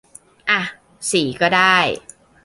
[0.49, 0.61] อ่ะ
[1.11, 1.77] สี่ก็ได้